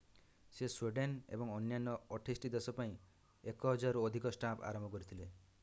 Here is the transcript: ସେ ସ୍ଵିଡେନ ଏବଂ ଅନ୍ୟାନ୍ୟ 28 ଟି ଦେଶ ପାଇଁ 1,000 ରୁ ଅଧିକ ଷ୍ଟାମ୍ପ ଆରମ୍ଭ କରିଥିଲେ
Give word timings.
ସେ 0.59 0.67
ସ୍ଵିଡେନ 0.73 1.35
ଏବଂ 1.37 1.51
ଅନ୍ୟାନ୍ୟ 1.57 1.93
28 2.17 2.41
ଟି 2.45 2.51
ଦେଶ 2.55 2.73
ପାଇଁ 2.79 2.95
1,000 3.53 3.95
ରୁ 3.99 4.07
ଅଧିକ 4.11 4.33
ଷ୍ଟାମ୍ପ 4.39 4.69
ଆରମ୍ଭ 4.71 4.91
କରିଥିଲେ 4.97 5.33